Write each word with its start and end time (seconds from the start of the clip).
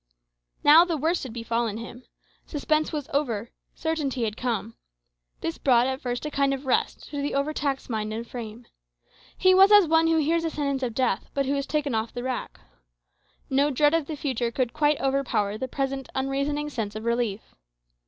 Now 0.63 0.83
the 0.83 0.97
worst 0.97 1.21
had 1.21 1.31
befallen 1.31 1.77
him. 1.77 2.05
Suspense 2.47 2.91
was 2.91 3.07
over; 3.13 3.51
certainty 3.75 4.23
had 4.23 4.35
come. 4.35 4.75
This 5.41 5.59
brought 5.59 5.85
at 5.85 6.01
first 6.01 6.25
a 6.25 6.31
kind 6.31 6.55
of 6.55 6.65
rest 6.65 7.07
to 7.09 7.21
the 7.21 7.35
overtaxed 7.35 7.87
mind 7.87 8.11
and 8.11 8.25
frame. 8.27 8.65
He 9.37 9.53
was 9.53 9.71
as 9.71 9.85
one 9.87 10.07
who 10.07 10.17
hears 10.17 10.43
a 10.43 10.49
sentence 10.49 10.81
of 10.81 10.95
death, 10.95 11.29
but 11.35 11.45
who 11.45 11.55
is 11.55 11.67
taken 11.67 11.93
off 11.93 12.15
the 12.15 12.23
rack. 12.23 12.59
No 13.47 13.69
dread 13.69 13.93
of 13.93 14.07
the 14.07 14.17
future 14.17 14.49
could 14.49 14.73
quite 14.73 14.99
overpower 14.99 15.55
the 15.55 15.67
present 15.67 16.09
unreasoning 16.15 16.71
sense 16.71 16.95
of 16.95 17.05
relief. 17.05 17.53